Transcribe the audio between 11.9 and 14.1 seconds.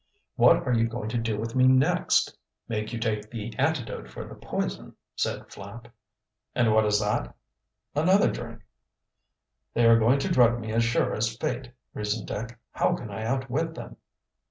reasoned Dick. "How can I outwit them?"